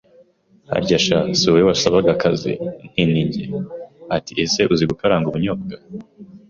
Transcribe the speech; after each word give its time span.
Harya 0.71 0.97
sha, 1.05 1.17
si 1.39 1.45
wowe 1.51 1.63
wasabaga 1.69 2.09
akazi? 2.13 2.51
Nti 2.91 3.03
ninjye. 3.11 3.43
ati 4.15 4.31
Ese 4.43 4.61
uzi 4.71 4.85
gukaranga 4.91 5.27
ubunyobwa? 5.29 5.75